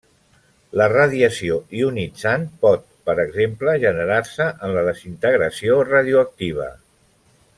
La 0.79 0.85
radiació 0.93 1.57
ionitzant 1.81 2.47
pot, 2.63 2.87
per 3.09 3.15
exemple, 3.25 3.77
generar-se 3.85 4.49
en 4.69 4.75
la 4.79 4.85
desintegració 4.89 5.77
radioactiva. 5.95 6.71